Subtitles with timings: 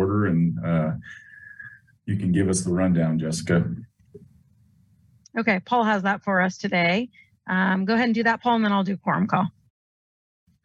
[0.00, 0.90] order and uh,
[2.06, 3.64] you can give us the rundown, Jessica.
[5.38, 7.08] Okay, Paul has that for us today.
[7.48, 9.46] Um, go ahead and do that, Paul, and then I'll do quorum call.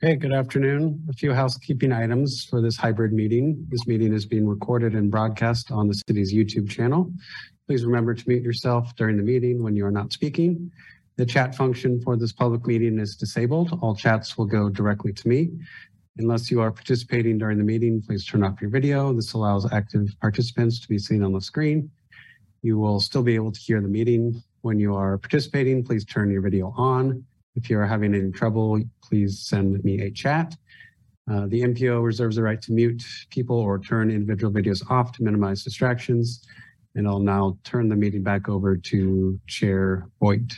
[0.03, 1.05] Okay, good afternoon.
[1.09, 3.65] A few housekeeping items for this hybrid meeting.
[3.69, 7.11] This meeting is being recorded and broadcast on the city's YouTube channel.
[7.67, 10.71] Please remember to mute yourself during the meeting when you are not speaking.
[11.17, 13.79] The chat function for this public meeting is disabled.
[13.81, 15.51] All chats will go directly to me.
[16.17, 19.11] Unless you are participating during the meeting, please turn off your video.
[19.11, 21.91] This allows active participants to be seen on the screen.
[22.61, 24.41] You will still be able to hear the meeting.
[24.61, 27.25] When you are participating, please turn your video on.
[27.55, 30.55] If you are having any trouble, please send me a chat.
[31.29, 35.23] Uh, the MPO reserves the right to mute people or turn individual videos off to
[35.23, 36.47] minimize distractions.
[36.95, 40.53] And I'll now turn the meeting back over to Chair Boyd.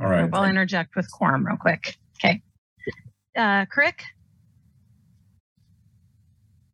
[0.00, 0.30] All right.
[0.32, 1.96] I'll interject with quorum real quick.
[2.18, 2.40] Okay.
[3.36, 4.04] Uh, Crick,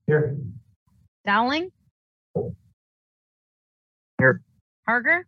[0.07, 0.37] Here.
[1.25, 1.71] Dowling?
[4.19, 4.43] Here.
[4.87, 5.27] Harger?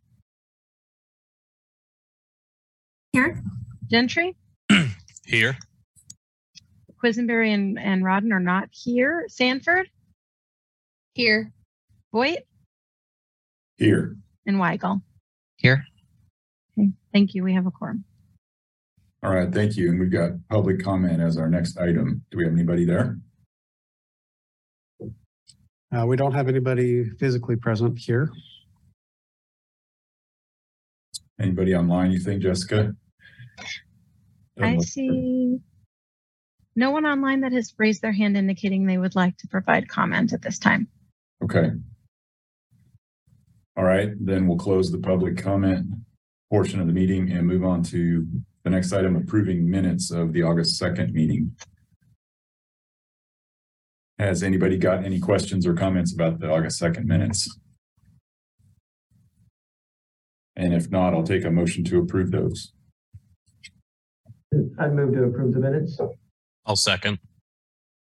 [3.12, 3.42] Here.
[3.88, 4.36] Gentry?
[5.24, 5.56] Here.
[7.02, 9.24] Quisenberry and, and Rodden are not here.
[9.28, 9.88] Sanford?
[11.14, 11.52] Here.
[12.12, 12.40] Voight?
[13.76, 14.16] Here.
[14.46, 15.00] And Weigel?
[15.56, 15.84] Here.
[16.78, 17.44] Okay, thank you.
[17.44, 18.04] We have a quorum.
[19.24, 19.90] All right, thank you.
[19.90, 22.24] And we've got public comment as our next item.
[22.30, 23.18] Do we have anybody there?
[25.94, 28.30] Uh, we don't have anybody physically present here.
[31.40, 32.94] Anybody online, you think, Jessica?
[34.60, 35.58] I see
[36.74, 40.32] no one online that has raised their hand indicating they would like to provide comment
[40.32, 40.88] at this time.
[41.44, 41.70] Okay.
[43.76, 45.86] All right, then we'll close the public comment
[46.50, 48.26] portion of the meeting and move on to
[48.64, 51.56] the next item, approving minutes of the August 2nd meeting.
[54.18, 57.48] Has anybody got any questions or comments about the August 2nd minutes?
[60.54, 62.72] And if not, I'll take a motion to approve those.
[64.78, 65.98] I move to approve the minutes.
[66.66, 67.18] I'll second.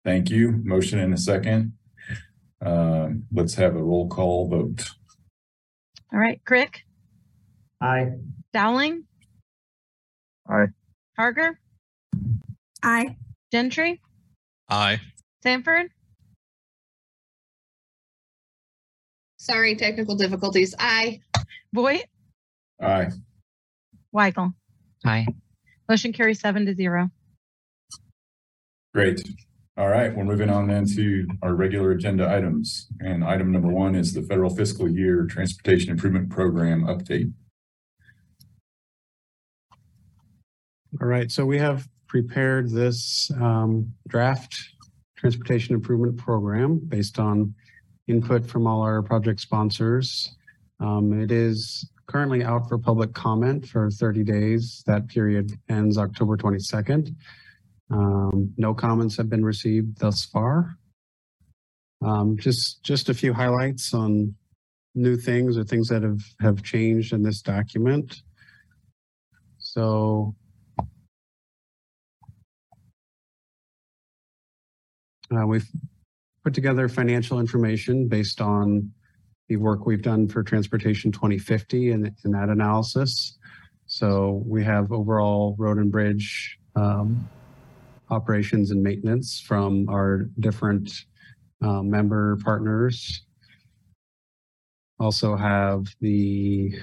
[0.04, 0.60] Thank you.
[0.64, 1.74] Motion and a second.
[2.66, 4.90] Um, let's have a roll call vote.
[6.12, 6.84] All right, Crick,
[7.80, 8.12] Aye.
[8.54, 9.06] Dowling?
[10.52, 10.68] Aye.
[11.18, 11.58] Harger?
[12.84, 13.16] Aye.
[13.52, 14.02] Gentry?
[14.70, 15.00] Aye.
[15.44, 15.92] Sanford?
[19.38, 20.76] Sorry, technical difficulties.
[20.78, 21.22] Aye.
[21.74, 22.06] Voight?
[22.82, 23.08] Aye.
[24.14, 24.54] Weigel?
[25.06, 25.26] Aye.
[25.90, 27.10] Motion carries seven to zero.
[28.94, 29.22] Great.
[29.78, 32.88] All right, we're moving on then to our regular agenda items.
[33.00, 37.32] And item number one is the federal fiscal year transportation improvement program update.
[41.00, 44.54] All right, so we have prepared this um, draft
[45.16, 47.56] transportation improvement program based on
[48.10, 50.36] input from all our project sponsors.
[50.82, 54.84] Um, it is currently out for public comment for 30 days.
[54.86, 57.16] That period ends October 22nd.
[57.90, 60.76] Um, no comments have been received thus far.
[62.04, 64.36] Um, just just a few highlights on
[64.94, 68.24] new things or things that have have changed in this document.
[69.58, 70.36] So
[75.34, 75.68] Uh, we've
[76.44, 78.92] put together financial information based on
[79.48, 83.38] the work we've done for Transportation 2050 and in that analysis.
[83.86, 87.30] So we have overall road and bridge um,
[88.10, 90.92] operations and maintenance from our different
[91.62, 93.26] uh, member partners.
[95.00, 96.74] Also have the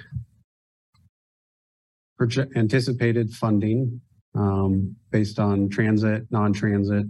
[2.57, 4.01] anticipated funding
[4.35, 7.07] um, based on transit, non-transit,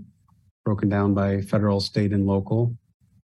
[0.68, 2.76] broken down by federal, state, and local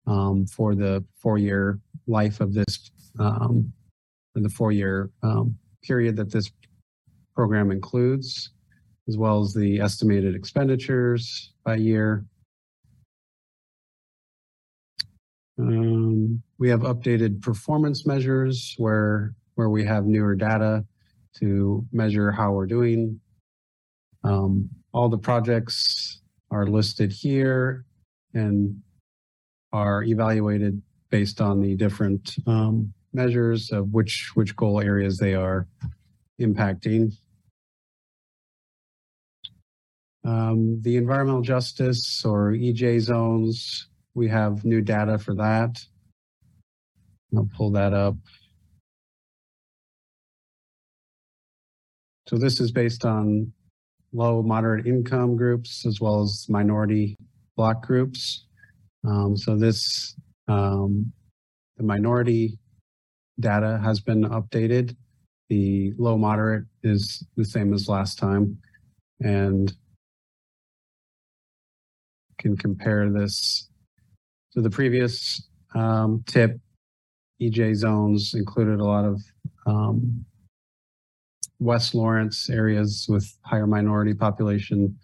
[0.08, 1.78] um, for the four-year
[2.08, 2.90] life of this,
[3.20, 3.70] um,
[4.34, 5.53] the four-year um,
[5.84, 6.50] period that this
[7.36, 8.52] program includes,
[9.09, 12.24] as well as the estimated expenditures by year.
[15.59, 20.85] Um, we have updated performance measures where where we have newer data
[21.40, 23.20] to measure how we're doing.
[24.23, 26.22] Um, all the projects
[26.53, 27.84] are listed here
[28.34, 28.79] and
[29.72, 35.67] are evaluated based on the different um, measures of which which goal areas they are
[36.40, 37.11] impacting.
[40.23, 45.84] Um, the environmental justice or EJ zones, we have new data for that.
[47.35, 48.16] I'll pull that up.
[52.28, 53.52] So this is based on
[54.14, 57.18] low moderate income groups as well as minority
[57.58, 58.46] block groups.
[59.06, 60.16] Um, so this,
[60.48, 61.12] um,
[61.78, 62.58] the minority
[63.40, 64.96] data has been updated.
[65.50, 68.58] The low moderate is the same as last time.
[69.20, 69.74] And
[72.44, 73.70] can compare this
[74.54, 76.60] to the previous um, tip.
[77.42, 79.22] EJ zones included a lot of
[79.66, 80.26] um,
[81.64, 84.98] West Lawrence areas with higher minority population.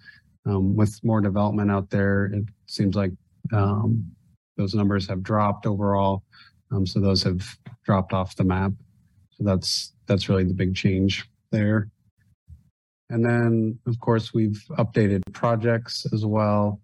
[0.45, 3.11] Um, with more development out there, it seems like
[3.53, 4.09] um,
[4.57, 6.23] those numbers have dropped overall.
[6.71, 7.41] Um, so those have
[7.83, 8.71] dropped off the map.
[9.31, 11.89] So that's that's really the big change there.
[13.09, 16.79] And then, of course, we've updated projects as well.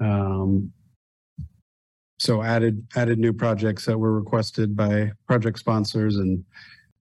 [0.00, 0.72] Um,
[2.24, 6.42] so added added new projects that were requested by project sponsors and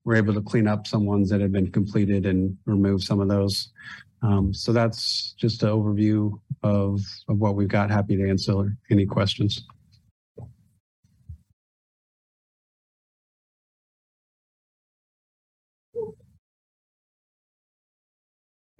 [0.04, 3.30] we're able to clean up some ones that had been completed and remove some of
[3.30, 3.70] those.
[4.22, 7.00] Um, so that's just an overview of,
[7.30, 7.90] of what we've got.
[7.90, 9.66] Happy to answer any questions.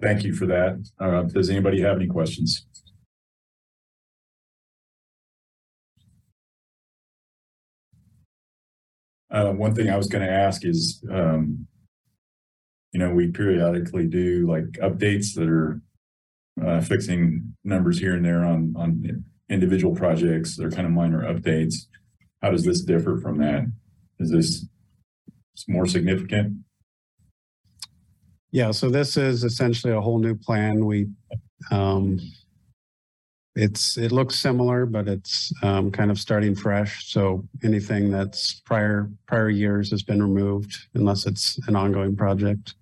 [0.02, 0.86] Thank you for that.
[1.00, 2.66] Uh, does anybody have any questions?
[9.34, 11.66] Uh, one thing I was gonna ask is, um,
[12.92, 15.80] you know, we periodically do like updates that are
[16.64, 20.56] uh, fixing numbers here and there on, on individual projects.
[20.56, 21.74] They're kind of minor updates.
[22.42, 23.64] How does this differ from that?
[24.20, 24.66] Is this
[25.66, 26.58] more significant?
[28.52, 30.86] Yeah, so this is essentially a whole new plan.
[30.86, 31.08] We,
[31.72, 32.20] um,
[33.54, 37.12] it's, it looks similar, but it's, um, kind of starting fresh.
[37.12, 42.74] So anything that's prior, prior years has been removed unless it's an ongoing project.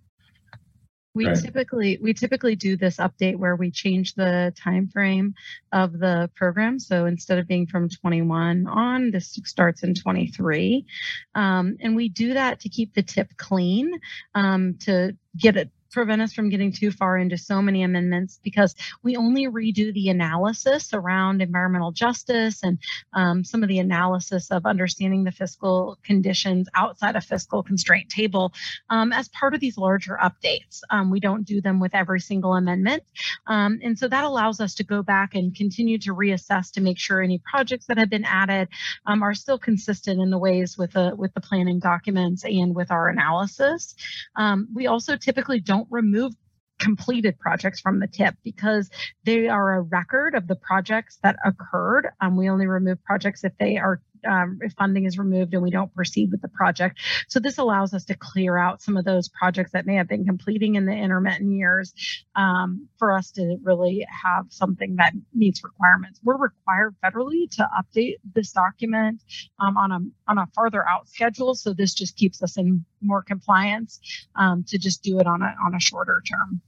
[1.15, 1.37] We Right.
[1.37, 5.35] typically we typically do this update where we change the time frame
[5.71, 6.79] of the program.
[6.79, 10.87] So instead of being from 21 on, this starts in 23,
[11.35, 14.01] um, and we do that to keep the tip clean,
[14.35, 18.75] um, to get it prevent us from getting too far into so many amendments because
[19.03, 22.79] we only redo the analysis around environmental justice and
[23.13, 28.53] um, some of the analysis of understanding the fiscal conditions outside of fiscal constraint table
[28.91, 30.81] um, as part of these larger updates.
[30.91, 33.03] Um, we don't do them with every single amendment.
[33.47, 36.99] Um, and so that allows us to go back and continue to reassess to make
[36.99, 38.69] sure any projects that have been added
[39.07, 42.91] um, are still consistent in the ways with the with the planning documents and with
[42.91, 43.95] our analysis.
[44.37, 46.33] Um, we also typically don't remove
[46.79, 48.91] completed projects from the tip because
[49.25, 52.09] they are a record of the projects that occurred.
[52.21, 55.71] Um, we only remove projects if they are um, if funding is removed and we
[55.71, 56.99] don't proceed with the project.
[57.29, 60.25] So this allows us to clear out some of those projects that may have been
[60.25, 61.93] completing in the intermittent years
[62.35, 66.21] um, for us to really have something that meets requirements.
[66.23, 69.23] We're required federally to update this document
[69.59, 69.99] um, on a
[70.29, 71.55] on a farther out schedule.
[71.55, 74.01] So this just keeps us in more compliance
[74.37, 76.61] um, to just do it on a on a shorter term.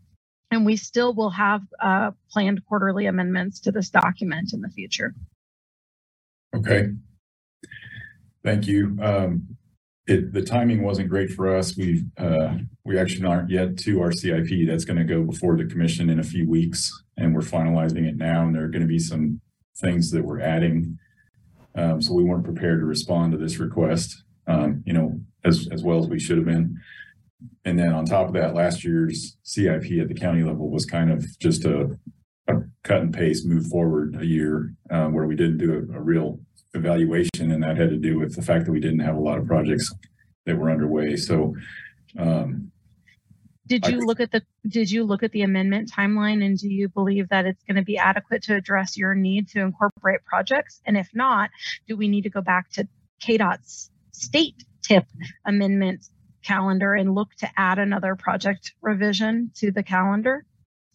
[0.51, 5.15] And we still will have uh, planned quarterly amendments to this document in the future.
[6.55, 6.91] Okay.
[8.44, 8.96] Thank you.
[9.00, 9.56] Um,
[10.06, 11.76] it, the timing wasn't great for us.
[11.79, 14.67] We've, uh, we actually aren't yet to our CIP.
[14.67, 18.17] That's going to go before the commission in a few weeks and we're finalizing it
[18.17, 18.44] now.
[18.44, 19.41] And there are going to be some
[19.79, 20.98] things that we're adding.
[21.74, 25.82] Um, so we weren't prepared to respond to this request, um, you know, as, as
[25.82, 26.79] well as we should have been.
[27.65, 31.10] And then on top of that, last year's CIP at the county level was kind
[31.10, 31.98] of just a,
[32.48, 36.01] a cut and paste, move forward a year, uh, where we didn't do a, a
[36.01, 36.41] real
[36.75, 39.39] evaluation, and that had to do with the fact that we didn't have a lot
[39.39, 39.93] of projects
[40.47, 41.17] that were underway.
[41.17, 41.55] So,
[42.19, 42.71] um,
[43.67, 46.69] Did you think- look at the did you look at the amendment timeline and do
[46.69, 50.83] you believe that it's going to be adequate to address your need to incorporate projects?
[50.85, 51.51] And if not,
[51.87, 52.87] do we need to go back to
[53.21, 55.07] KDOT's state tip
[55.47, 56.07] amendment
[56.43, 60.45] calendar and look to add another project revision to the calendar?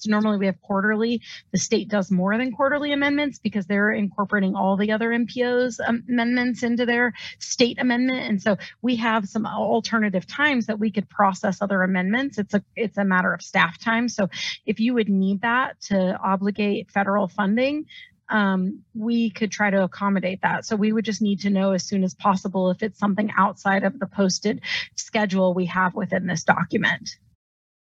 [0.02, 1.22] So normally we have quarterly.
[1.52, 6.04] The state does more than quarterly amendments because they're incorporating all the other MPOs um,
[6.10, 8.22] amendments into their state amendment.
[8.22, 12.38] And so we have some alternative times that we could process other amendments.
[12.38, 14.10] It's a it's a matter of staff time.
[14.10, 14.30] So
[14.66, 17.86] if you would need that to obligate federal funding,
[18.30, 20.66] um, we could try to accommodate that.
[20.66, 23.84] So we would just need to know as soon as possible if it's something outside
[23.84, 24.62] of the posted
[24.96, 27.18] schedule we have within this document.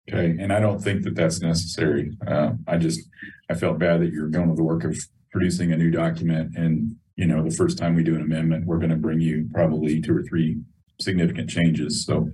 [0.08, 2.16] Okay, and I don't think that that's necessary.
[2.26, 3.00] Uh, I just,
[3.50, 4.96] I felt bad that you're going to the work of
[5.30, 8.78] producing a new document and, you know, the first time we do an amendment, we're
[8.78, 10.56] going to bring you probably two or three
[11.00, 12.06] significant changes.
[12.06, 12.30] So,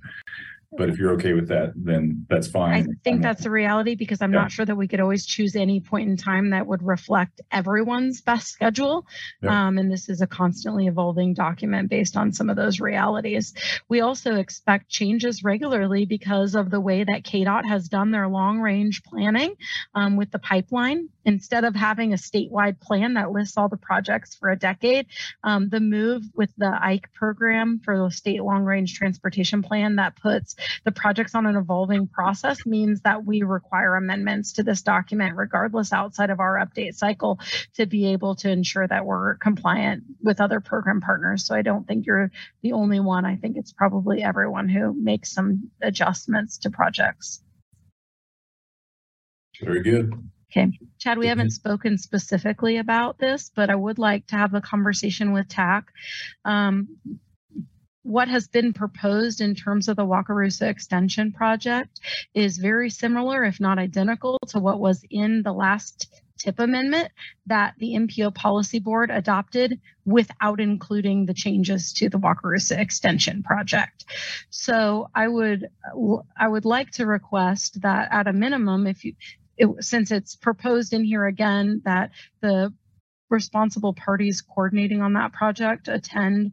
[0.77, 2.85] but if you're okay with that, then that's I fine.
[3.05, 4.41] think I'm- that's the reality because I'm Yeah.
[4.41, 8.21] not sure that we could always choose any point in time that would reflect everyone's
[8.21, 9.07] best schedule.
[9.43, 9.67] Yeah.
[9.67, 13.55] Um, and this is a constantly evolving document based on some of those realities.
[13.89, 18.61] We also expect changes regularly because of the way that KDOT has done their long
[18.61, 19.55] range planning
[19.95, 21.09] um, with the pipeline.
[21.27, 25.07] Instead of having a statewide plan that lists all the projects for a decade,
[25.43, 30.17] um, the move with the IKE program for the state long range transportation plan that
[30.17, 30.55] puts
[30.85, 35.93] the projects on an evolving process means that we require amendments to this document regardless
[35.93, 37.39] outside of our update cycle
[37.75, 41.47] to be able to ensure that we're compliant with other program partners.
[41.47, 42.31] So I don't think you're
[42.63, 43.25] the only one.
[43.25, 47.43] I think it's probably everyone who makes some adjustments to projects.
[49.63, 50.13] Very good.
[50.51, 50.79] Okay.
[50.99, 55.33] Chad, we haven't spoken specifically about this, but I would like to have a conversation
[55.33, 55.87] with TAC.
[56.45, 56.97] Um,
[58.05, 62.01] what has been proposed in terms of the Wakarusa extension project
[62.35, 67.09] is very similar, if not identical, to what was in the last tip amendment
[67.47, 74.05] that the MPO policy board adopted without including the changes to the Wakarusa extension project.
[74.51, 75.69] So I would
[76.39, 79.15] I would like to request that at a minimum, if you
[79.57, 82.11] it, since it's proposed in here again that
[82.43, 82.75] the
[83.31, 86.53] responsible parties coordinating on that project attend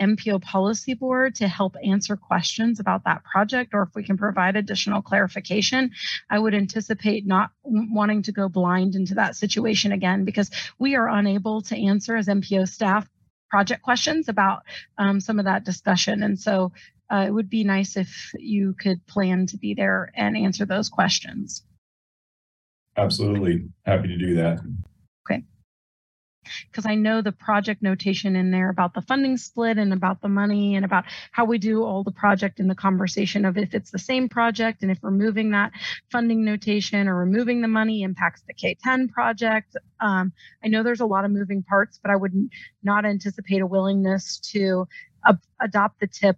[0.00, 4.56] MPO policy board to help answer questions about that project, or if we can provide
[4.56, 5.90] additional clarification,
[6.30, 11.08] I would anticipate not wanting to go blind into that situation again because we are
[11.08, 13.08] unable to answer as MPO staff
[13.50, 14.62] project questions about
[14.98, 16.22] um, some of that discussion.
[16.22, 16.72] And so
[17.10, 20.88] uh, it would be nice if you could plan to be there and answer those
[20.88, 21.62] questions.
[22.96, 23.68] Absolutely.
[23.86, 24.58] Happy to do that.
[26.70, 30.28] Because I know the project notation in there about the funding split and about the
[30.28, 33.90] money and about how we do all the project in the conversation of if it's
[33.90, 35.72] the same project and if removing that
[36.10, 39.76] funding notation or removing the money impacts the K10 project.
[40.00, 40.32] Um,
[40.64, 42.32] I know there's a lot of moving parts, but I would
[42.82, 44.86] not anticipate a willingness to
[45.26, 46.36] uh, adopt the tip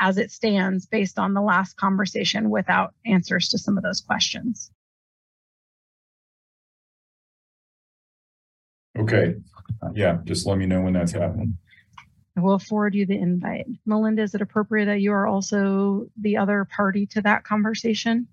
[0.00, 4.70] as it stands based on the last conversation without answers to some of those questions.
[8.98, 9.36] Okay.
[9.94, 11.56] Yeah, just let me know when that's happening.
[12.36, 13.66] I will forward you the invite.
[13.84, 18.26] Melinda, is it appropriate that you are also the other party to that conversation?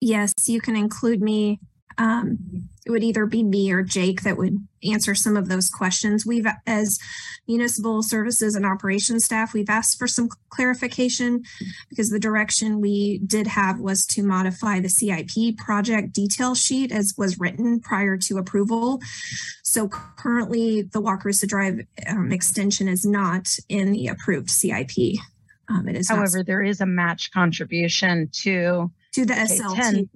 [0.00, 1.60] Yes, you can include me.
[1.98, 6.24] Um, it would either be me or Jake that would answer some of those questions.
[6.24, 6.98] We've, as
[7.46, 11.42] municipal services and operations staff, we've asked for some clarification
[11.88, 17.14] because the direction we did have was to modify the CIP project detail sheet as
[17.18, 19.00] was written prior to approval.
[19.62, 25.18] So currently, the Wakarusa Drive um, extension is not in the approved CIP.
[25.68, 29.76] Um, it is not However, there is a match contribution to, to the SLT.
[29.76, 30.10] 10.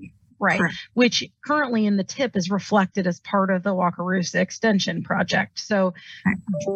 [0.44, 0.74] Right, Correct.
[0.94, 5.58] which currently in the tip is reflected as part of the Wakarusa extension project.
[5.58, 5.94] So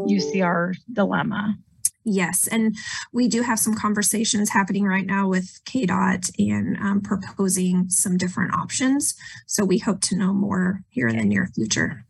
[0.06, 1.56] you see our dilemma.
[2.04, 2.74] Yes, and
[3.12, 8.54] we do have some conversations happening right now with KDOT and um, proposing some different
[8.54, 9.14] options.
[9.46, 12.06] So we hope to know more here in the near future.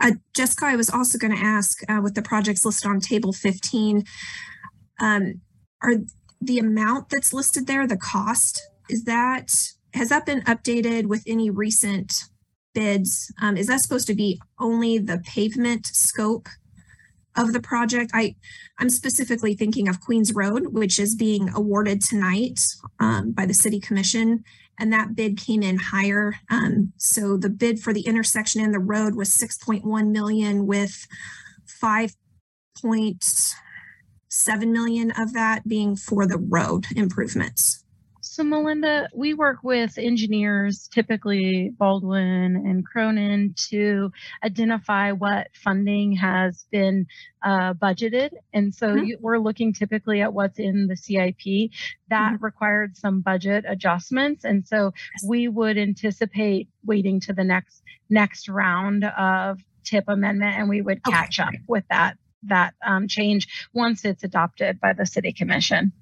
[0.00, 3.32] Uh, Jessica, I was also going to ask uh, with the projects listed on table
[3.32, 4.04] 15,
[5.00, 5.40] um,
[5.82, 5.94] are
[6.40, 9.50] the amount that's listed there, the cost, is that,
[9.94, 12.24] has that been updated with any recent
[12.74, 13.32] bids?
[13.40, 16.48] Um, is that supposed to be only the pavement scope
[17.36, 18.10] of the project?
[18.14, 18.36] I,
[18.78, 22.60] I'm specifically thinking of Queens Road, which is being awarded tonight
[23.00, 24.44] um, by the city commission.
[24.78, 26.34] And that bid came in higher.
[26.50, 31.06] Um, so the bid for the intersection and the road was 6.1 million with
[34.30, 37.82] 5.7 million of that being for the road improvements.
[38.22, 44.10] So, Melinda, we work with engineers, typically Baldwin and Cronin, to
[44.44, 47.06] identify what funding has been
[47.44, 48.30] uh, budgeted.
[48.52, 49.06] And so Mhm.
[49.06, 51.70] you, we're looking typically at what's in the CIP.
[52.08, 54.44] That required some budget adjustments.
[54.44, 54.92] And so
[55.24, 61.00] we would anticipate waiting to the next next round of tip amendment and we would
[61.06, 61.16] Okay.
[61.16, 65.92] catch up with that that um, change once it's adopted by the city commission.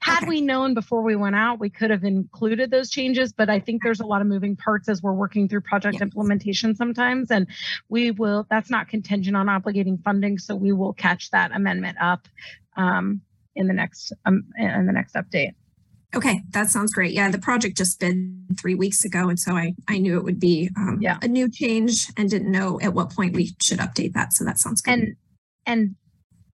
[0.00, 0.28] Had Okay.
[0.28, 3.82] we known before we went out, we could have included those changes, but I think
[3.84, 6.02] there's a lot of moving parts as we're working through project Yes.
[6.02, 7.30] implementation sometimes.
[7.30, 7.46] And
[7.88, 12.26] we will, that's not contingent on obligating funding, so we will catch that amendment up
[12.76, 13.20] um,
[13.54, 15.54] in the next, um, in the next update.
[16.16, 17.12] Okay, that sounds great.
[17.12, 20.40] Yeah, the project just been three weeks ago, and so I I knew it would
[20.40, 21.18] be um, Yeah.
[21.20, 24.32] a new change and didn't know at what point we should update that.
[24.32, 24.92] So that sounds good.
[24.94, 25.16] And,
[25.68, 25.94] and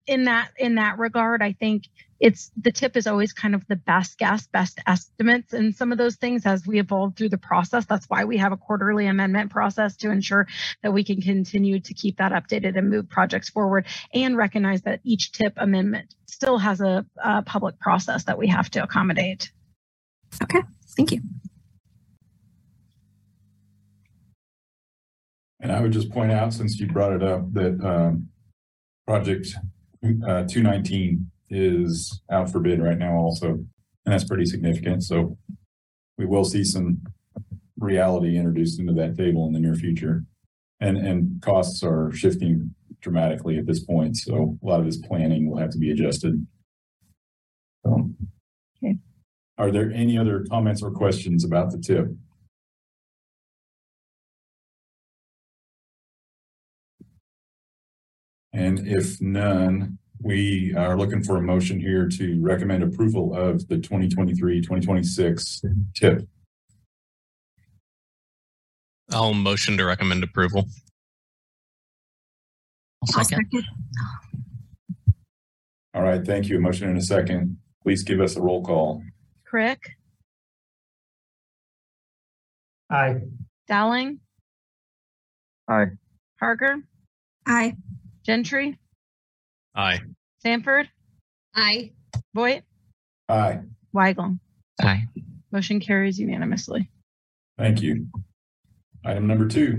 [0.06, 1.84] in that in that regard, I think
[2.18, 5.98] it's the tip is always kind of the best guess, best estimates, and some of
[5.98, 7.84] those things as we evolve through the process.
[7.84, 10.48] That's why we have a quarterly amendment process to ensure
[10.82, 15.00] that we can continue to keep that updated and move projects forward, and recognize that
[15.04, 19.52] each tip amendment still has a, a public process that we have to accommodate.
[20.42, 20.62] Okay,
[20.96, 21.20] thank you.
[25.60, 28.31] And I would just point out, since you brought it up, that um,
[29.12, 29.48] project
[30.26, 33.68] uh, two nineteen is out for bid right now also, and
[34.06, 35.02] that's pretty significant.
[35.02, 35.36] So
[36.16, 37.02] we will see some
[37.76, 40.24] reality introduced into that table in the near future.
[40.80, 45.48] And, and costs are shifting dramatically at this point, so a lot of this planning
[45.48, 46.46] will have to be adjusted.
[47.84, 48.10] So.
[48.82, 48.96] Okay.
[49.58, 52.06] Are there any other comments or questions about the tip?
[58.52, 63.76] And if none, we are looking for a motion here to recommend approval of the
[63.76, 66.28] 2023-2026 tip.
[69.10, 70.66] I'll motion to recommend approval.
[73.16, 73.46] I'll second.
[75.94, 76.56] All right, thank you.
[76.56, 77.58] A motion and a second.
[77.82, 79.02] Please give us a roll call.
[79.44, 79.80] Crick,
[82.90, 83.16] Aye.
[83.68, 84.20] Dowling,
[85.68, 85.86] Aye.
[86.40, 86.76] Harger,
[87.46, 87.74] Aye.
[88.24, 88.78] Gentry,
[89.74, 90.00] Aye.
[90.38, 90.88] Sanford,
[91.54, 91.92] Aye.
[92.34, 92.62] Voight,
[93.28, 93.60] Aye,
[93.94, 94.38] Weigel.
[94.80, 95.04] Aye.
[95.50, 96.88] Motion carries unanimously.
[97.58, 98.06] thank you.
[99.04, 99.76] Item number two,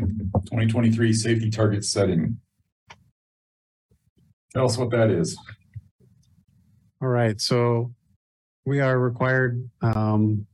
[0.48, 2.38] 2023 safety target setting.
[4.54, 5.38] Tell us what that is.
[7.02, 7.94] All right, so
[8.66, 10.46] we are required, um,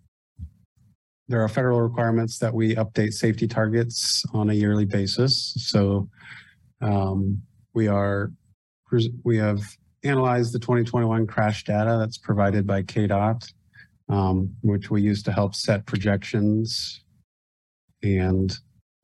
[1.27, 5.53] there are federal requirements that we update safety targets on a yearly basis.
[5.57, 6.09] So,
[6.81, 7.41] um,
[7.73, 8.31] we are,
[9.23, 9.61] we have
[10.03, 13.51] analyzed the 2021 crash data that's provided by KDOT,
[14.07, 17.03] um, which we use to help set projections.
[18.01, 18.55] And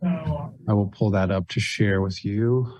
[0.03, 2.71] I will pull that up to share with you.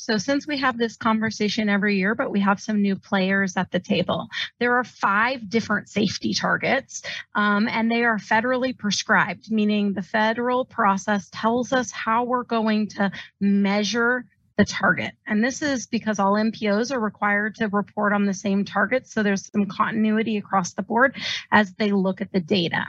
[0.00, 3.70] So since we have this conversation every year, but we have some new players at
[3.70, 7.02] the table, there are five different safety targets,
[7.34, 12.88] um, and they are federally prescribed, meaning the federal process tells us how we're going
[12.88, 14.24] to measure
[14.56, 15.12] the target.
[15.26, 19.12] And this is because all MPOs are required to report on the same targets.
[19.12, 21.16] So there's some continuity across the board
[21.52, 22.86] as they look at the data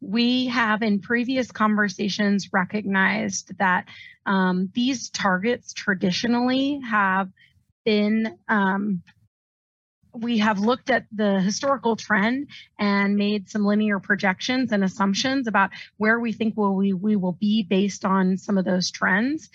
[0.00, 3.86] we have in previous conversations recognized that
[4.26, 7.30] um, these targets traditionally have
[7.84, 9.02] been um,
[10.12, 15.70] we have looked at the historical trend and made some linear projections and assumptions about
[15.96, 19.50] where we think will we, we will be based on some of those trends.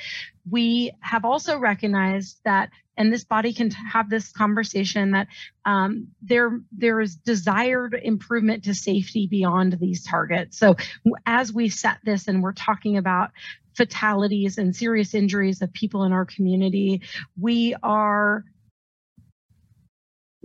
[0.50, 5.28] We have also recognized that, and this body can have this conversation that
[5.65, 10.58] um, there there is desired improvement to safety beyond these targets.
[10.58, 10.78] So
[11.26, 13.32] as we set this and we're talking about
[13.76, 17.02] fatalities and serious injuries of people in our community,
[17.38, 18.46] we are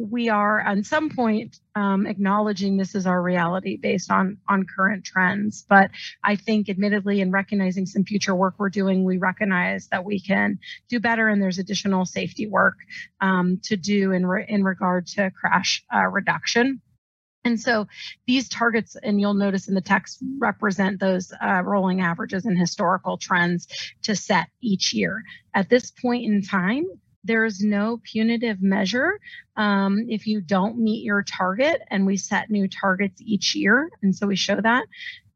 [0.08, 5.04] we are at some point um, acknowledging this is our reality based on on current
[5.04, 5.90] trends but
[6.24, 10.58] i think admittedly in recognizing some future work we're doing we recognize that we can
[10.88, 12.76] do better and there's additional safety work
[13.20, 16.80] um, to do in, re- in regard to crash uh, reduction
[17.44, 17.86] and so
[18.26, 23.16] these targets, and you'll notice in the text, represent those uh, rolling averages and historical
[23.16, 23.66] trends
[24.02, 25.22] to set each year.
[25.54, 26.84] At this point in time,
[27.24, 29.18] there is no punitive measure
[29.56, 33.90] um, if you don't meet your target, and we set new targets each year.
[34.02, 34.86] And so we show that.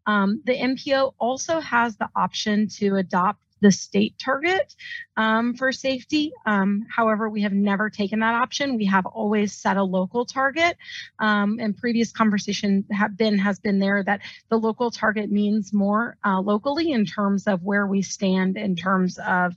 [0.06, 4.74] Um, the MPO also has the option to adopt the state target
[5.16, 6.32] um, for safety.
[6.44, 8.76] Um, however, we have never taken that option.
[8.76, 10.76] We have always set a local target.
[11.18, 14.20] Um, and previous conversation have been has been there that
[14.50, 19.18] the local target means more uh, locally in terms of where we stand in terms
[19.18, 19.54] of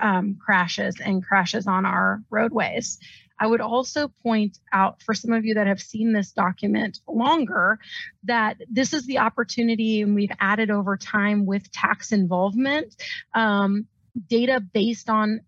[0.00, 2.98] um, crashes and crashes on our roadways.
[3.38, 7.78] I would also point out for some of you that have seen this document longer
[8.24, 12.94] that this is the opportunity, and we've added over time with TAC involvement
[13.34, 13.86] um,
[14.28, 15.40] data based on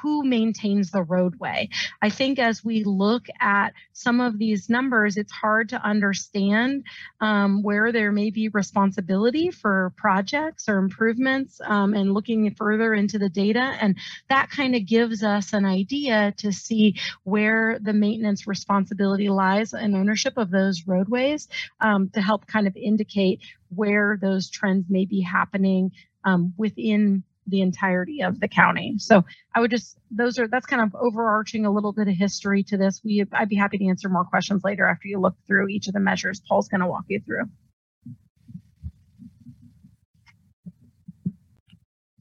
[0.00, 1.68] who maintains the roadway.
[2.00, 6.84] I think as we look at some of these numbers, it's hard to understand
[7.20, 13.18] um, where there may be responsibility for projects or improvements um, and looking further into
[13.18, 13.76] the data.
[13.80, 13.96] And
[14.28, 19.96] that kind of gives us an idea to see where the maintenance responsibility lies and
[19.96, 21.48] ownership of those roadways
[21.80, 23.40] um, to help kind of indicate
[23.74, 25.92] where those trends may be happening
[26.24, 28.94] um, within the entirety of the county.
[28.98, 29.24] So
[29.54, 32.76] I would just those are that's kind of overarching a little bit of history to
[32.76, 33.00] this.
[33.04, 35.94] We I'd be happy to answer more questions later after you look through each of
[35.94, 37.44] the measures Paul's going to walk you through.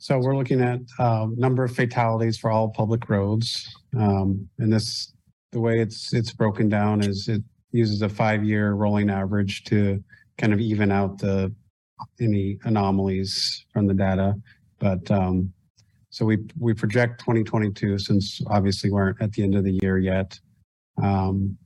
[0.02, 3.72] So we're looking at uh, number of fatalities for all public roads.
[3.96, 5.14] Um, and this,
[5.52, 10.04] the way it's it's broken down is it uses a five-year rolling average to
[10.40, 11.54] kind of even out the
[12.20, 14.34] any anomalies from the data.
[14.82, 15.54] But um,
[16.10, 19.98] so we we project 2022 since obviously we aren't at the end of the year
[19.98, 20.38] yet.
[21.02, 21.58] Um,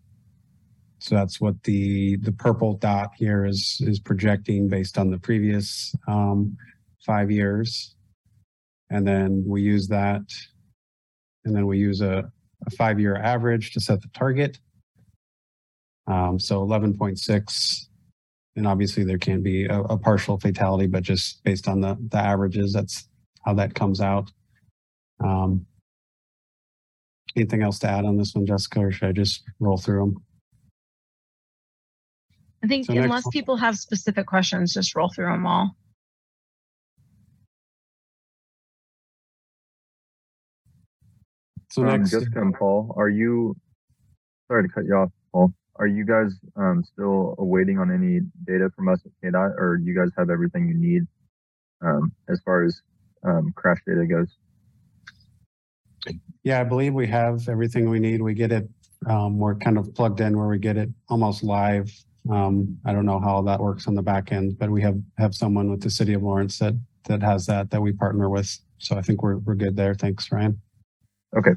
[1.00, 5.96] so that's what the the purple dot here is is projecting based on the previous
[6.08, 6.56] um,
[7.06, 7.96] five years.
[8.90, 10.24] And then we use that.
[11.46, 12.32] And then we use a,
[12.66, 14.60] a five-year average to set the target.
[16.08, 17.88] Um, so 11.6.
[18.56, 22.18] And obviously there can be a, a partial fatality, but just based on the, the
[22.18, 23.08] averages, that's
[23.44, 24.32] how that comes out.
[25.24, 25.66] Um,
[27.36, 30.24] anything else to add on this one, Jessica, or should I just roll through them?
[32.64, 35.76] I think So unless people have specific questions, just roll through them all.
[41.72, 43.56] So Um, next, Jessica and Paul, are you,
[44.48, 45.54] sorry to cut you off, Paul.
[45.78, 49.84] Are you guys, um, still awaiting on any data from us at KDOT or do
[49.86, 51.04] you guys have everything you need,
[51.82, 52.82] um, as far as,
[53.24, 54.38] um, crash data goes?
[56.44, 58.22] Yeah, I believe we have everything we need.
[58.22, 58.70] We get it,
[59.08, 61.92] um, we're kind of plugged in where we get it almost live.
[62.32, 65.36] Um, I don't know how that works on the back end, but we have, have
[65.36, 66.76] someone with the city of Lawrence that,
[67.08, 68.58] that has that, that we partner with.
[68.78, 69.94] So I think we're, we're good there.
[69.94, 70.60] Thanks, Ryan.
[71.38, 71.52] Okay,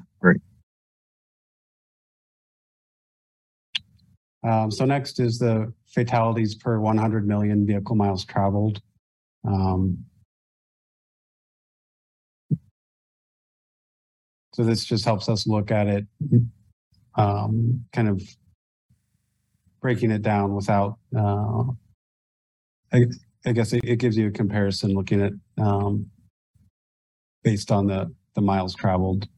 [4.47, 8.81] Um, so next is the fatalities per 100 million vehicle miles traveled.
[9.47, 10.05] Um,
[14.55, 16.07] so this just helps us look at it,
[17.17, 18.23] um, kind of
[19.81, 21.65] breaking it down without, uh,
[22.93, 23.05] I,
[23.45, 26.11] I guess it, it gives you a comparison looking at, um,
[27.43, 29.29] based on the, the miles traveled,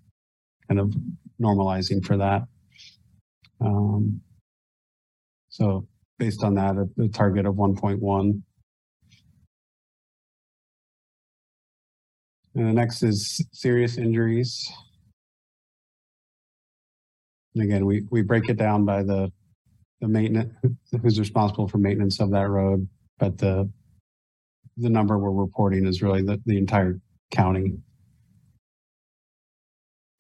[0.69, 0.95] kind of
[1.41, 2.43] normalizing for that.
[3.61, 4.21] Um,
[5.61, 5.87] so
[6.19, 8.43] based on that, a, a target of 1.1.
[12.55, 14.73] And the next is serious injuries.
[17.55, 19.31] And again, we, we break it down by the
[20.01, 20.55] the maintenance
[21.03, 23.71] who's responsible for maintenance of that road, but the
[24.79, 26.99] the number we're reporting is really the, the entire
[27.31, 27.75] county.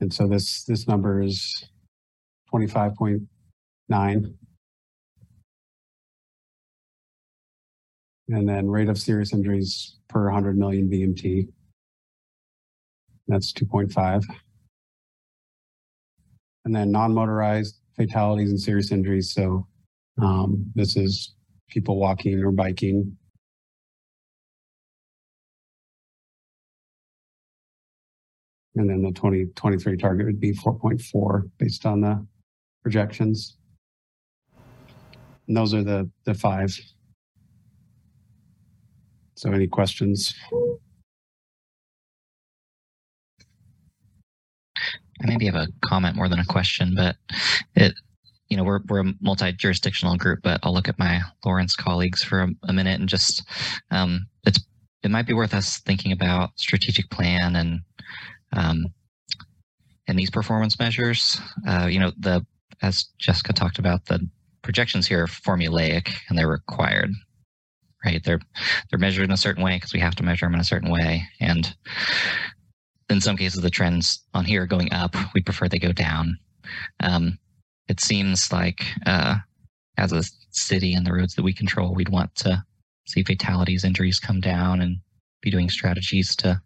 [0.00, 1.64] And so this this number is
[2.52, 4.34] 25.9.
[8.30, 11.48] And then rate of serious injuries per 100 million VMT.
[13.26, 14.24] That's 2.5.
[16.64, 19.32] And then non-motorized fatalities and serious injuries.
[19.32, 19.66] So
[20.22, 21.34] um, this is
[21.68, 23.16] people walking or biking.
[28.76, 32.24] And then the 2023 target would be 4.4 based on the
[32.82, 33.56] projections.
[35.48, 36.78] And those are the, the five.
[39.40, 40.34] So any questions?
[45.22, 47.16] I maybe have a comment more than a question, but
[47.74, 47.94] it,
[48.50, 52.42] you know, we're we're a multi-jurisdictional group, but I'll look at my Lawrence colleagues for
[52.42, 53.42] a, a minute and just,
[53.90, 54.60] um, it's
[55.02, 57.80] it might be worth us thinking about strategic plan and
[58.52, 58.88] um,
[60.06, 61.40] and these performance measures.
[61.66, 62.44] Uh, you know, the
[62.82, 64.20] as Jessica talked about, the
[64.60, 67.08] projections here are formulaic and they're required,
[68.04, 68.22] right?
[68.24, 68.40] They're
[68.90, 70.90] they're measured in a certain way because we have to measure them in a certain
[70.90, 71.74] way, and
[73.08, 75.16] in some cases the trends on here are going up.
[75.34, 76.38] We prefer they go down.
[77.00, 77.38] Um,
[77.88, 79.36] it seems like uh,
[79.98, 82.64] as a city and the roads that we control, we'd want to
[83.06, 84.98] see fatalities, injuries come down, and
[85.42, 86.60] be doing strategies to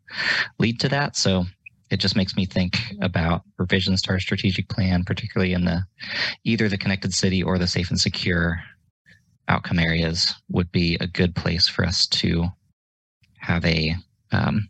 [0.58, 1.16] lead to that.
[1.16, 1.44] So
[1.90, 5.84] it just makes me think about revisions to our strategic plan, particularly in the
[6.44, 8.58] either the connected city or the safe and secure
[9.48, 12.46] outcome areas would be a good place for us to
[13.38, 13.94] have a,
[14.32, 14.68] um,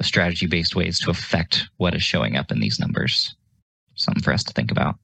[0.00, 3.34] a strategy based ways to affect what is showing up in these numbers.
[3.94, 4.96] Something for us to think about.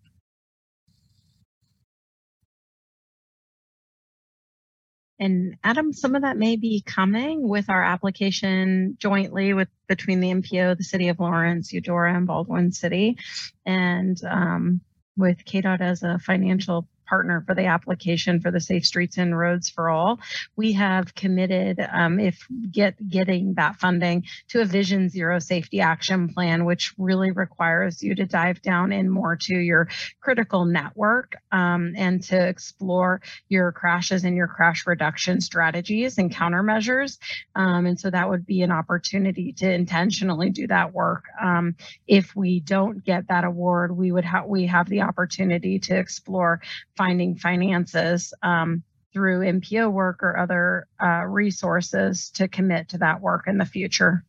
[5.21, 10.31] And Adam, some of that may be coming with our application jointly with between the
[10.31, 13.19] MPO, the City of Lawrence, Eudora, and Baldwin City,
[13.67, 14.81] and um,
[15.17, 19.69] with KDOT as a financial partner for the application for the Safe Streets and Roads
[19.69, 20.21] for All,
[20.57, 26.29] we have committed, um, if get getting that funding, to a Vision Zero Safety Action
[26.29, 29.89] Plan, which really requires you to dive down in more to your
[30.21, 37.19] critical network um, and to explore your crashes and your crash reduction strategies and countermeasures.
[37.55, 41.25] Um, and so that would be an opportunity to intentionally do that work.
[41.41, 45.97] Um, if we don't get that award, we would have we have the opportunity to
[45.97, 46.61] explore
[46.99, 48.83] finding finances um,
[49.13, 54.25] through MPO work or other uh, resources to commit to that work in the future.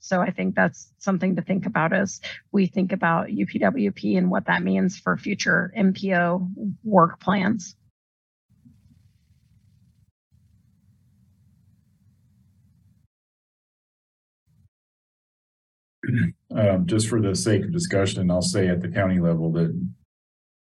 [0.00, 2.20] So I think that's something to think about as
[2.52, 7.74] we think about UPWP and what that means for future MPO work plans.
[16.50, 19.70] Um, just for the sake of discussion, I'll say at the county level that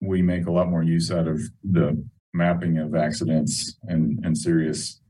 [0.05, 5.01] we make a lot more use out of the mapping of accidents and, and serious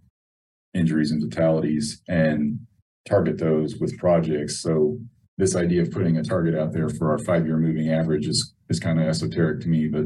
[0.74, 2.60] injuries and fatalities and
[3.08, 4.62] target those with projects.
[4.62, 5.00] So
[5.38, 8.80] this idea of putting a target out there for our five-year moving average is, is
[8.80, 10.06] kind of esoteric to me, but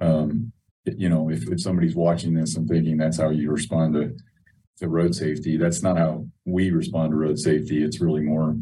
[0.00, 0.52] um,
[0.84, 4.16] you know, if, if somebody's watching this and thinking that's how you respond to,
[4.78, 7.82] to road safety, that's not how we respond to road safety.
[7.82, 8.56] It's really more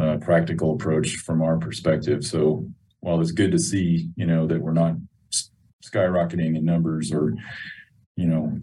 [0.00, 2.24] uh, practical approach from our perspective.
[2.24, 2.66] So
[3.02, 4.94] while it's good to see, you know, that we're not
[5.84, 7.34] skyrocketing in numbers or,
[8.16, 8.58] you know,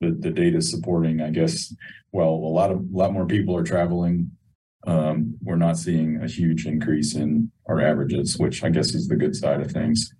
[0.00, 1.74] the, the data supporting, I guess,
[2.12, 4.30] well, a lot of, a lot more people are traveling.
[4.86, 9.16] Um, we're not seeing a huge increase in our averages, which I guess is the
[9.16, 10.10] good side of things.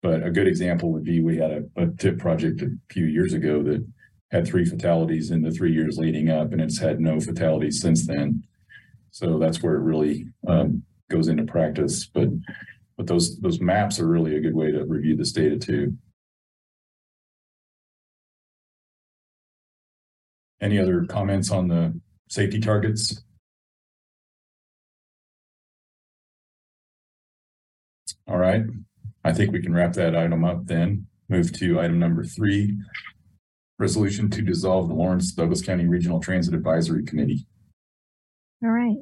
[0.00, 3.32] But a good example would be we had a, a tip project a few years
[3.32, 3.84] ago that
[4.30, 8.06] had three fatalities in the three years leading up, and it's had no fatalities since
[8.06, 8.44] then.
[9.10, 10.82] So that's where it really um,
[11.14, 12.06] goes into practice.
[12.06, 12.28] But
[12.96, 15.96] but those those maps are really a good way to review this data too.
[20.60, 23.22] Any other comments on the safety targets?
[28.26, 28.62] All right,
[29.22, 31.06] I think we can wrap that item up then.
[31.28, 32.76] Move to item number three.
[33.78, 37.46] Resolution to dissolve the Lawrence Douglas County Regional Transit Advisory Committee.
[38.62, 38.96] All right.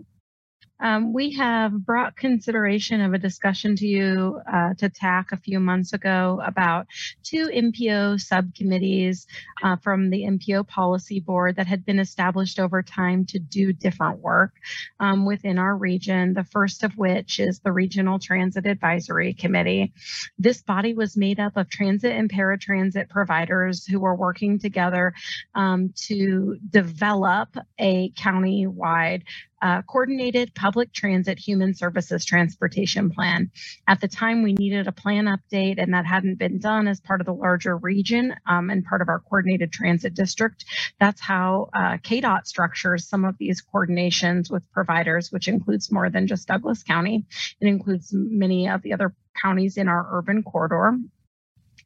[0.83, 5.61] Um, we have brought consideration of a discussion to you uh, to TAC a few
[5.61, 6.89] months ago about
[7.23, 9.29] two MPO subcommittees
[9.63, 14.19] uh, from the MPO policy board that had been established over time to do different
[14.19, 14.55] work
[14.99, 16.35] um, within our region.
[16.35, 19.93] The first of which is the Regional Transit Advisory Committee.
[20.37, 25.15] This body was made up of transit and paratransit providers who were working together
[25.55, 29.23] um, to develop a county-wide
[29.63, 33.51] uh, coordinated public transit human services transportation plan.
[33.87, 37.21] At the time, we needed a plan update, and that hadn't been done as part
[37.21, 40.65] of the larger region um, and part of our coordinated transit district.
[40.99, 46.27] That's how uh, KDOT structures some of these coordinations with providers, which includes more than
[46.27, 47.25] just Douglas County.
[47.61, 50.99] It includes many of the other counties in our urban corridor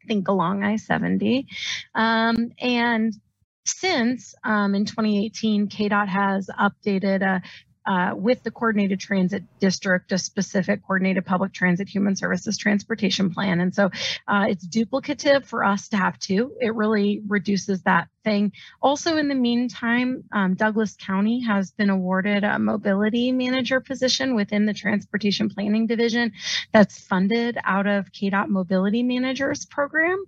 [0.06, 1.46] think along I-70.
[1.94, 3.12] Um, and
[3.66, 7.42] since um, in 2018, KDOT has updated a
[7.86, 13.60] uh, with the coordinated transit district, a specific coordinated public transit human services transportation plan.
[13.60, 13.90] And so
[14.26, 16.52] uh, it's duplicative for us to have two.
[16.60, 18.52] It really reduces that thing.
[18.82, 24.66] Also, in the meantime, um, Douglas County has been awarded a mobility manager position within
[24.66, 26.32] the Transportation Planning Division
[26.72, 30.24] that's funded out of KDOT Mobility Managers Program.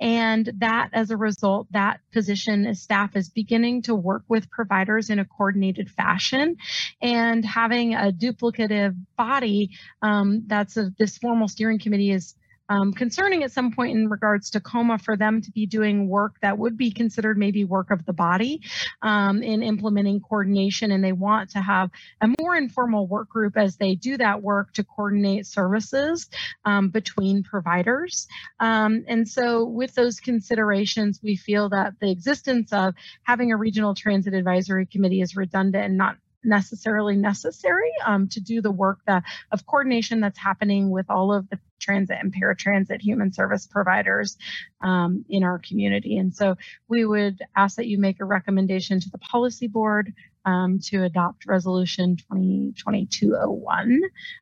[0.00, 5.18] And that, as a result, that position staff is beginning to work with providers in
[5.18, 6.56] a coordinated fashion
[7.02, 12.34] and having a duplicative body um, that's a, this formal steering committee is
[12.72, 16.36] um, concerning at some point in regards to quorum for them to be doing work
[16.40, 18.62] that would be considered maybe work of the body
[19.02, 20.90] um, in implementing coordination.
[20.90, 24.72] And they want to have a more informal work group as they do that work
[24.74, 26.28] to coordinate services
[26.64, 28.26] um, between providers.
[28.58, 33.94] Um, and so with those considerations we feel that the existence of having a regional
[33.94, 39.22] transit advisory committee is redundant and not necessarily necessary um, to do the work that
[39.52, 44.38] of coordination that's happening with all of the transit and paratransit human service providers
[44.80, 46.16] um, in our community.
[46.16, 46.56] And so
[46.88, 50.14] we would ask that you make a recommendation to the policy board
[50.44, 53.98] um, to adopt resolution 2022-01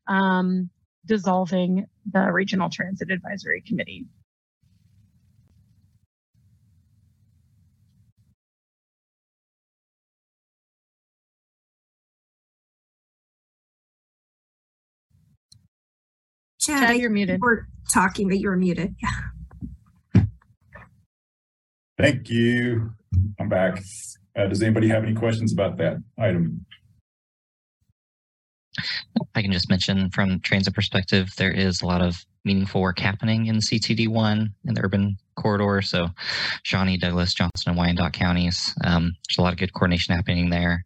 [0.06, 0.70] um,
[1.06, 4.06] dissolving the regional transit advisory committee.
[16.70, 17.40] Chad, Chad, you're muted.
[17.40, 18.94] We're talking, but you're muted.
[19.02, 20.22] Yeah.
[21.98, 22.92] Thank you.
[23.38, 23.82] I'm back.
[24.36, 26.64] Uh, does anybody have any questions about that item?
[29.34, 33.46] I can just mention from transit perspective, there is a lot of meaningful work happening
[33.46, 35.82] in CTD one in the urban corridor.
[35.82, 36.08] So
[36.62, 38.74] Shawnee, Douglas, Johnson, and Wyandotte counties.
[38.84, 40.84] Um, there's a lot of good coordination happening there.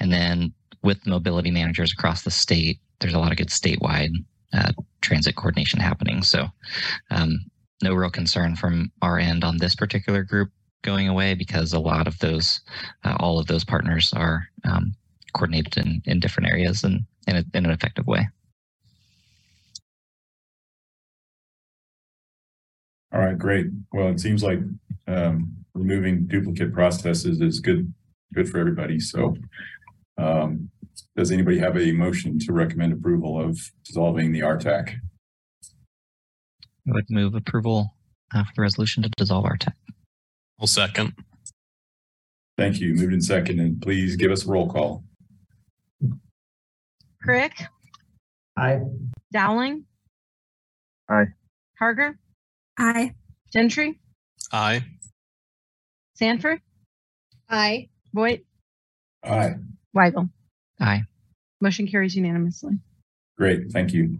[0.00, 4.12] And then with mobility managers across the state, there's a lot of good statewide
[4.52, 6.22] uh, transit coordination happening.
[6.22, 6.46] So
[7.10, 7.38] um,
[7.82, 10.50] no real concern from our end on this particular group
[10.82, 12.60] going away because a lot of those,
[13.04, 14.94] uh, all of those partners are um,
[15.34, 18.26] coordinated in, in different areas and in, a, in an effective way.
[23.12, 23.66] All right, great.
[23.92, 24.60] Well, it seems like
[25.08, 27.92] um, removing duplicate processes is good,
[28.32, 29.00] good for everybody.
[29.00, 29.36] So
[30.16, 30.70] um,
[31.20, 34.94] does anybody have a motion to recommend approval of dissolving the RTAC?
[36.88, 37.94] I would move approval
[38.34, 39.74] uh, for the resolution to dissolve RTAC.
[40.58, 41.12] I'll second.
[42.56, 42.94] Thank you.
[42.94, 45.04] Moved in second, and please give us a roll call.
[47.22, 47.52] Crick,
[48.56, 48.80] Aye.
[49.30, 49.84] Dowling.
[51.10, 51.26] Aye.
[51.78, 52.18] Harger,
[52.78, 53.12] Aye.
[53.52, 54.00] Gentry,
[54.52, 54.86] Aye.
[56.14, 56.62] Sanford,
[57.50, 57.90] Aye.
[58.14, 58.40] Voight,
[59.22, 59.56] Aye,
[59.94, 60.30] Weigel.
[60.80, 61.02] Aye.
[61.60, 62.78] Motion carries unanimously.
[63.36, 63.70] great.
[63.72, 64.18] Thank you.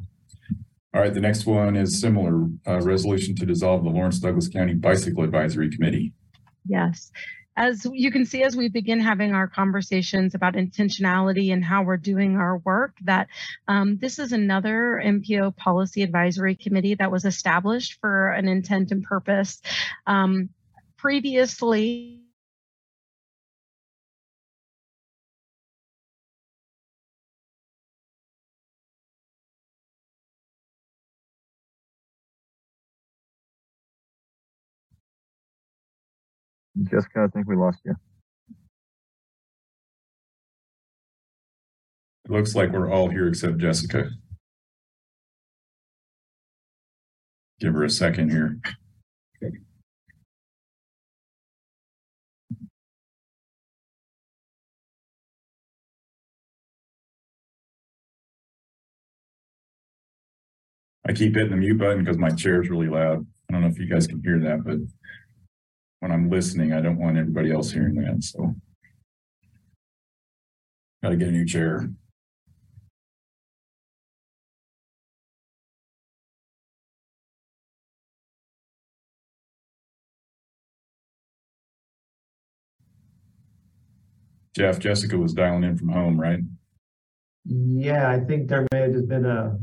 [0.92, 4.74] All right, the next one is similar, uh, resolution to dissolve the Lawrence Douglas County
[4.74, 6.12] Bicycle Advisory Committee.
[6.66, 7.12] Yes.
[7.56, 11.96] As you can see, as we begin having our conversations about intentionality and how we're
[11.96, 13.28] doing our work, that
[13.68, 19.04] um, this is another MPO policy advisory committee that was established for an intent and
[19.04, 19.60] purpose.
[20.06, 20.48] Um,
[20.96, 22.19] previously,
[36.84, 37.94] Jessica, I think we lost you.
[42.24, 44.08] It looks like we're all here except Jessica.
[47.60, 48.58] Give her a second here.
[61.06, 63.26] I keep hitting the mute button because my chair is really loud.
[63.48, 64.76] I don't know if you guys can hear that, but
[66.00, 68.54] when I'm listening, I don't want everybody else hearing that, so.
[71.02, 71.88] Gotta get a new chair.
[84.56, 86.40] Jeff, Jessica was dialing in from home, right?
[87.44, 89.58] Yeah, I think there may have just been a,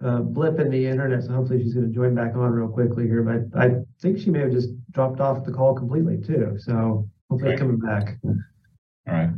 [0.00, 3.22] a blip in the internet, so hopefully she's gonna join back on real quickly here,
[3.22, 7.52] but I think she may have just dropped off the call completely too, so hopefully
[7.52, 7.58] Okay.
[7.58, 8.18] coming back.
[8.24, 8.34] All
[9.06, 9.30] right.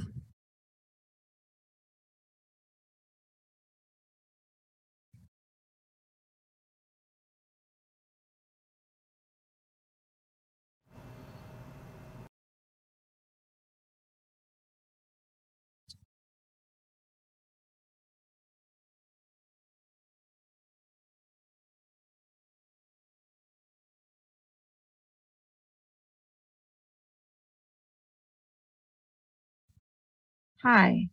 [30.63, 31.09] Hi.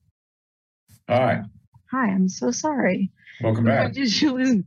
[1.10, 1.44] Hi,
[1.92, 3.12] Hi, I'm so sorry.
[3.42, 3.94] welcome back.
[3.94, 4.64] Did you lose?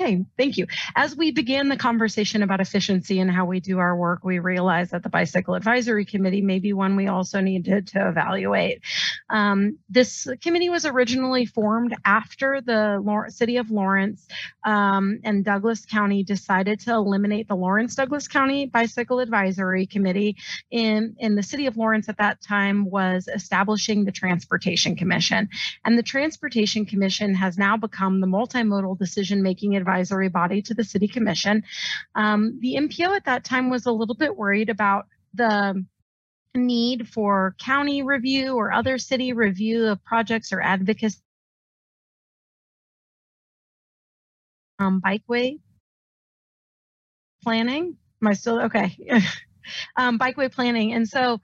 [0.00, 0.66] Okay, thank you.
[0.96, 4.92] As we began the conversation about efficiency and how we do our work, we realized
[4.92, 8.80] that the Bicycle Advisory Committee may be one we also needed to evaluate.
[9.28, 14.26] Um, this committee was originally formed after the City of Lawrence
[14.64, 20.36] um, and Douglas County decided to eliminate the Lawrence Douglas County Bicycle Advisory Committee.
[20.70, 25.50] In, in the City of Lawrence at that time was establishing the Transportation Commission.
[25.84, 29.89] And the Transportation Commission has now become the multimodal decision making advisory
[30.32, 31.64] body to the City Commission.
[32.14, 35.84] Um, the MPO at that time was a little bit worried about the
[36.54, 41.18] need for county review or other city review of projects or advocacy.
[44.78, 45.58] Um, bikeway
[47.42, 47.96] planning.
[48.22, 48.96] Am I still okay?
[49.96, 50.92] um, bikeway planning.
[50.94, 51.40] And so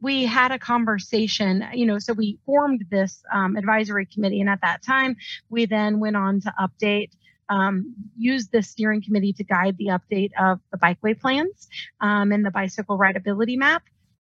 [0.00, 4.40] we had a conversation, you know, so we formed this um, advisory committee.
[4.40, 5.16] And at that time,
[5.50, 7.10] we then went on to update,
[7.50, 11.68] um, use the steering committee to guide the update of the bikeway plans
[12.00, 13.82] um, and the bicycle rideability map.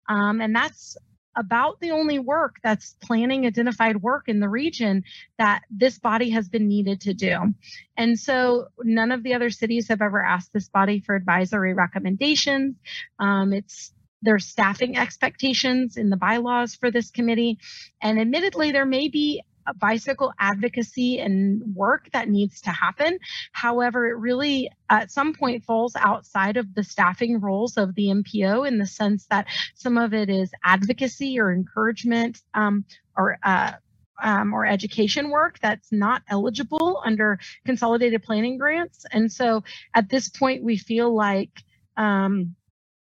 [0.07, 0.97] Um, and that's
[1.35, 5.03] about the only work that's planning identified work in the region
[5.37, 7.53] that this body has been needed to do.
[7.95, 12.75] And so none of the other cities have ever asked this body for advisory recommendations.
[13.19, 17.57] Um, it's their staffing expectations in the bylaws for this committee.
[18.01, 19.41] And admittedly, there may be
[19.79, 23.19] bicycle advocacy and work that needs to happen.
[23.51, 28.67] However, it really at some point falls outside of the staffing roles of the MPO
[28.67, 32.85] in the sense that some of it is advocacy or encouragement um,
[33.15, 33.73] or uh,
[34.21, 39.05] um, or education work that's not eligible under consolidated planning grants.
[39.11, 39.63] And so
[39.95, 41.51] at this point, we feel like
[41.97, 42.55] um,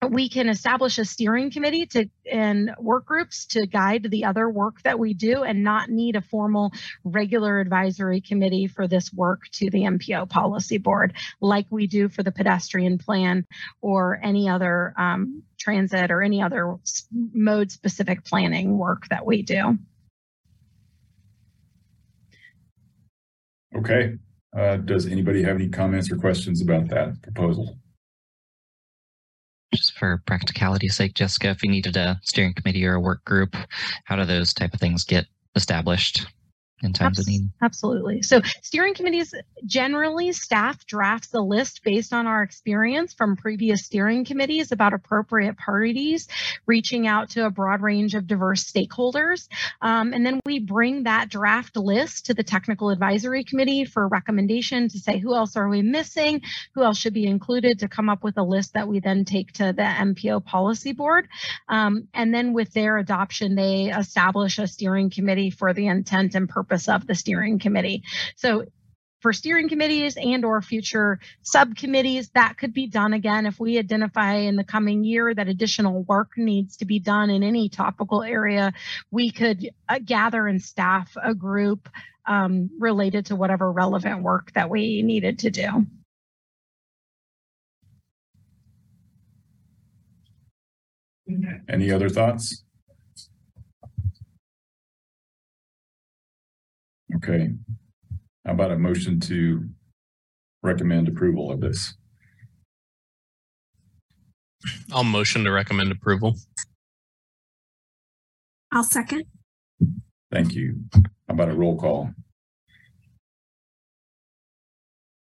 [0.09, 4.83] we can establish a steering committee to and work groups to guide the other work
[4.83, 6.73] that we do and not need a formal
[7.05, 12.23] regular advisory committee for this work to the MPO policy board like we do for
[12.23, 13.47] the pedestrian plan
[13.81, 16.77] or any other um, transit or any other
[17.13, 19.79] mode specific planning work that we do.
[23.75, 24.17] Okay,
[24.57, 27.79] uh, does anybody have any comments or questions about that proposal?
[30.03, 33.55] For practicality's sake, Jessica, if you needed a steering committee or a work group,
[34.05, 36.27] how do those type of things get established
[36.83, 37.49] in of Abs- need?
[37.63, 38.23] Absolutely.
[38.23, 44.25] So steering committees generally staff drafts a list based on our experience from previous steering
[44.25, 46.29] committees about appropriate parties,
[46.67, 49.49] reaching out to a broad range of diverse stakeholders.
[49.81, 54.89] Um, and then we bring that draft list to the technical advisory committee for recommendation
[54.89, 56.43] to say who else are we missing,
[56.75, 59.53] who else should be included to come up with a list that we then take
[59.53, 61.29] to the MPO policy board.
[61.69, 66.49] Um, and then with their adoption, they establish a steering committee for the intent and
[66.49, 68.03] purpose of the steering committee.
[68.37, 68.65] So
[69.23, 74.35] for steering committees and or future subcommittees that could be done again if we identify
[74.35, 78.73] in the coming year that additional work needs to be done in any topical area
[79.13, 81.89] we could uh, gather and staff a group
[82.27, 85.87] um, related to whatever relevant work that we needed to do
[91.69, 92.65] Any other thoughts?
[97.17, 97.49] Okay,
[98.47, 99.69] how about a motion to
[100.63, 101.95] recommend approval of this?
[104.93, 106.37] I'll motion to recommend approval.
[108.73, 109.25] I'll second.
[110.31, 110.77] Thank you.
[110.95, 111.03] How
[111.35, 112.11] about a roll call?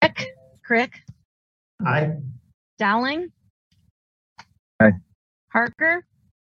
[0.02, 0.28] Crick,
[0.64, 1.00] Crick,
[1.86, 2.12] Aye.
[2.78, 3.32] Dowling,
[4.80, 4.92] Aye.
[5.52, 6.06] Harker,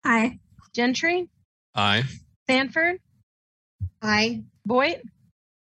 [0.05, 0.39] Aye.
[0.73, 1.29] Gentry,
[1.75, 2.05] Aye.
[2.49, 2.99] Sanford,
[4.01, 4.45] Aye.
[4.71, 5.03] Voight,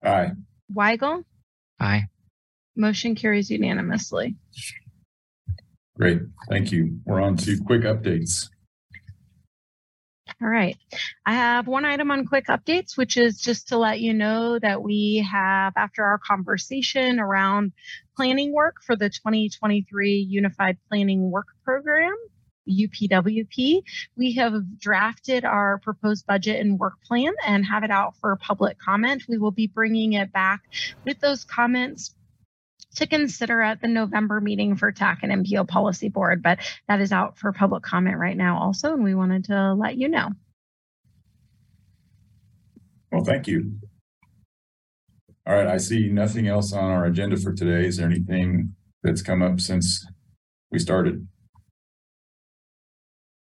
[0.05, 0.31] Aye.
[0.73, 1.25] Weigel.
[1.81, 2.05] Aye.
[2.77, 4.37] Motion carries unanimously.
[5.97, 7.01] Great, thank you.
[7.05, 8.49] We're on to quick updates.
[10.41, 10.77] All right.
[11.27, 14.81] I have one item on quick updates, which is just to let you know that
[14.81, 17.73] we have, after our conversation around
[18.17, 22.15] planning work for the 2023 Unified Planning Work Program,
[22.69, 23.83] UPWP,
[24.17, 28.79] we have drafted our proposed budget and work plan and have it out for public
[28.79, 29.25] comment.
[29.29, 30.63] We will be bringing it back
[31.05, 32.15] with those comments
[32.97, 36.59] to consider at the November meeting for TAC and MPO Policy Board, but
[36.89, 40.09] that is out for public comment right now also, and we wanted to let you
[40.09, 40.31] know.
[43.13, 43.79] Well, thank you.
[45.47, 47.87] All right, I see nothing else on our agenda for today.
[47.87, 50.07] Is there anything that's come up since
[50.71, 51.27] we started?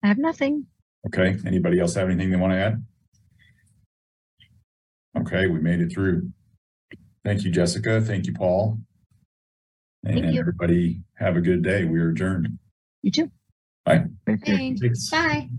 [0.04, 0.66] I have nothing.
[1.08, 2.84] Okay, anybody else have anything they want to add?
[5.20, 6.32] Okay, we made it through.
[7.24, 8.02] Thank you, Jessica.
[8.02, 8.80] Thank you, Paul.
[10.04, 10.39] Thank And you.
[10.39, 11.86] everybody have a good day.
[11.86, 12.58] We are adjourned.
[13.04, 13.32] You too.
[13.86, 14.08] Thank
[14.47, 14.56] you.
[14.58, 14.82] Thanks.
[14.82, 15.10] Thanks.
[15.10, 15.49] Bye.